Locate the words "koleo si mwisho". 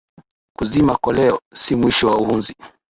1.03-2.05